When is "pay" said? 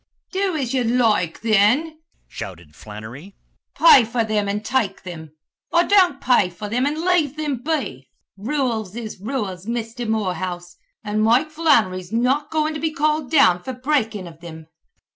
3.77-4.03, 6.19-6.49